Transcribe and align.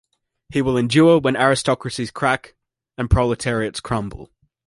He 0.49 0.63
will 0.63 0.77
endure 0.77 1.19
when 1.19 1.35
aristocracies 1.37 2.09
crack 2.09 2.55
and 2.97 3.07
proletariats 3.07 3.79
crumble. 3.79 4.31